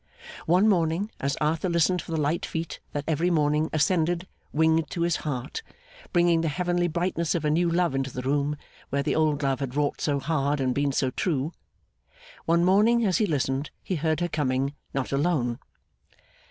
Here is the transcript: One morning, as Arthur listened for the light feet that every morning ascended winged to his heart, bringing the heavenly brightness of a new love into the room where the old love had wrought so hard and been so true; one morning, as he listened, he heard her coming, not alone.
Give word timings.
One 0.47 0.67
morning, 0.67 1.11
as 1.19 1.35
Arthur 1.39 1.69
listened 1.69 2.01
for 2.01 2.09
the 2.11 2.17
light 2.19 2.43
feet 2.43 2.79
that 2.91 3.03
every 3.07 3.29
morning 3.29 3.69
ascended 3.71 4.27
winged 4.51 4.89
to 4.89 5.01
his 5.03 5.17
heart, 5.17 5.61
bringing 6.11 6.41
the 6.41 6.47
heavenly 6.47 6.87
brightness 6.87 7.35
of 7.35 7.45
a 7.45 7.51
new 7.51 7.69
love 7.69 7.93
into 7.93 8.11
the 8.11 8.23
room 8.23 8.57
where 8.89 9.03
the 9.03 9.13
old 9.15 9.43
love 9.43 9.59
had 9.59 9.75
wrought 9.75 10.01
so 10.01 10.19
hard 10.19 10.59
and 10.59 10.73
been 10.73 10.91
so 10.91 11.11
true; 11.11 11.51
one 12.45 12.65
morning, 12.65 13.05
as 13.05 13.19
he 13.19 13.27
listened, 13.27 13.69
he 13.83 13.97
heard 13.97 14.21
her 14.21 14.27
coming, 14.27 14.73
not 14.91 15.11
alone. 15.11 15.59